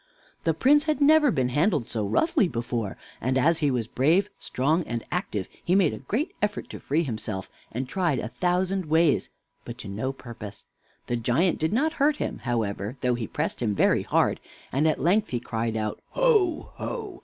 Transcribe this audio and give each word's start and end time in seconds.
The 0.45 0.55
Prince 0.55 0.85
had 0.85 0.99
never 0.99 1.29
been 1.29 1.49
handled 1.49 1.85
so 1.85 2.03
roughly 2.07 2.47
before, 2.47 2.97
and 3.21 3.37
as 3.37 3.59
he 3.59 3.69
was 3.69 3.85
brave, 3.85 4.31
strong, 4.39 4.81
and 4.85 5.03
active, 5.11 5.47
he 5.63 5.75
made 5.75 5.93
a 5.93 5.99
great 5.99 6.33
effort 6.41 6.71
to 6.71 6.79
free 6.79 7.03
himself, 7.03 7.51
and 7.71 7.87
tried 7.87 8.17
a 8.17 8.27
thousand 8.27 8.85
ways, 8.87 9.29
but 9.63 9.77
to 9.77 9.87
no 9.87 10.11
purpose. 10.11 10.65
The 11.05 11.17
giant 11.17 11.59
did 11.59 11.71
not 11.71 11.93
hurt 12.01 12.17
him, 12.17 12.39
however, 12.39 12.97
though 13.01 13.13
he 13.13 13.27
pressed 13.27 13.61
him 13.61 13.75
very 13.75 14.01
hard, 14.01 14.39
and 14.71 14.87
at 14.87 14.99
length 14.99 15.29
he 15.29 15.39
cried 15.39 15.77
out: 15.77 16.01
"Ho, 16.13 16.71
ho! 16.77 17.19